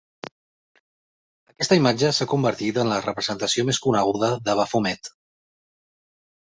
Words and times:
Aquesta 1.51 1.77
imatge 1.81 2.11
s'ha 2.19 2.27
convertit 2.33 2.81
en 2.85 2.91
la 2.95 2.99
representació 3.07 3.67
més 3.71 3.83
coneguda 3.87 4.35
de 4.49 4.61
Bafomet. 4.63 5.17